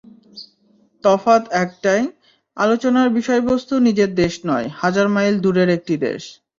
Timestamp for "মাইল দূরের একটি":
5.09-5.95